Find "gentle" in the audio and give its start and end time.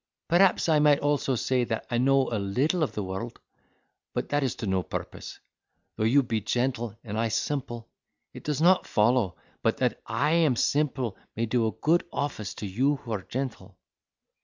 6.41-6.97, 13.21-13.77